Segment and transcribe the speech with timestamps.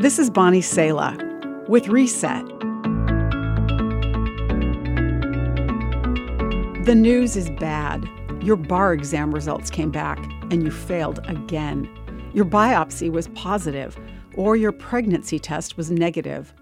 [0.00, 1.14] This is Bonnie Sala
[1.68, 2.46] with Reset.
[6.86, 8.08] The news is bad.
[8.42, 10.18] Your bar exam results came back
[10.50, 11.86] and you failed again.
[12.32, 13.98] Your biopsy was positive
[14.36, 16.54] or your pregnancy test was negative.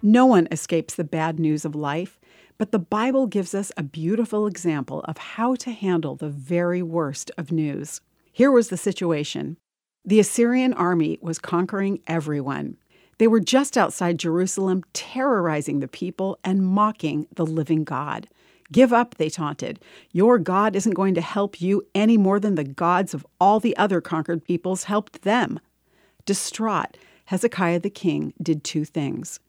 [0.00, 2.18] No one escapes the bad news of life,
[2.56, 7.30] but the Bible gives us a beautiful example of how to handle the very worst
[7.36, 8.00] of news.
[8.32, 9.58] Here was the situation
[10.06, 12.76] the Assyrian army was conquering everyone.
[13.18, 18.28] They were just outside Jerusalem, terrorizing the people and mocking the living God.
[18.72, 19.80] Give up, they taunted.
[20.12, 23.76] Your God isn't going to help you any more than the gods of all the
[23.76, 25.60] other conquered peoples helped them.
[26.24, 29.40] Distraught, Hezekiah the king did two things.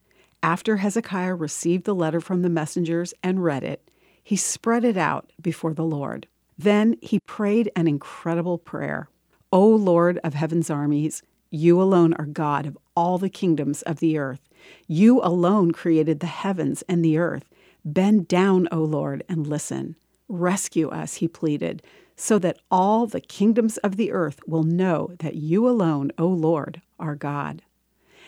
[0.44, 3.90] After Hezekiah received the letter from the messengers and read it,
[4.24, 6.28] he spread it out before the Lord.
[6.58, 9.10] Then he prayed an incredible prayer.
[9.52, 14.18] O Lord of heaven's armies, you alone are God of all the kingdoms of the
[14.18, 14.50] earth.
[14.88, 17.46] You alone created the heavens and the earth.
[17.86, 19.96] Bend down, O Lord, and listen.
[20.28, 21.82] Rescue us, he pleaded,
[22.16, 26.82] so that all the kingdoms of the earth will know that you alone, O Lord,
[27.00, 27.62] are God.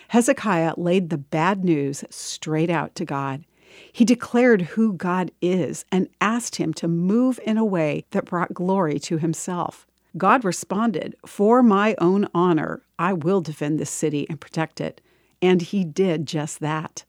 [0.08, 3.44] Hezekiah laid the bad news straight out to God.
[3.92, 8.54] He declared who God is and asked him to move in a way that brought
[8.54, 9.86] glory to himself.
[10.16, 15.00] God responded, For my own honor, I will defend this city and protect it.
[15.40, 17.04] And he did just that.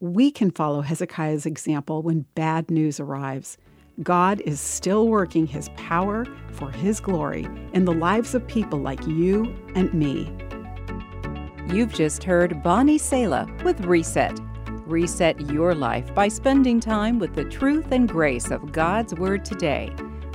[0.00, 3.56] We can follow Hezekiah's example when bad news arrives.
[4.02, 9.06] God is still working his power for his glory in the lives of people like
[9.06, 10.30] you and me.
[11.72, 14.38] You've just heard Bonnie Sala with Reset.
[14.86, 19.94] Reset your life by spending time with the truth and grace of God's Word today.